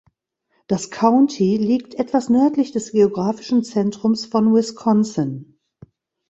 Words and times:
Das 0.65 0.89
County 0.89 1.57
liegt 1.57 1.93
etwas 1.93 2.27
nördlich 2.29 2.71
des 2.71 2.91
geografischen 2.91 3.63
Zentrums 3.63 4.25
von 4.25 4.51
Wisconsin. 4.51 5.59